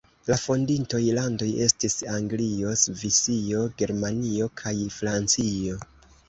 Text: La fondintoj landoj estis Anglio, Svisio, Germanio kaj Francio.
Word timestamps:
La 0.27 0.35
fondintoj 0.43 1.01
landoj 1.17 1.49
estis 1.65 1.97
Anglio, 2.13 2.71
Svisio, 2.85 3.61
Germanio 3.83 4.49
kaj 4.63 4.75
Francio. 4.97 5.79